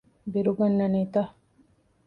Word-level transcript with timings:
ބިރު 0.31 0.51
ގަންނަނީތަ؟ 0.57 1.17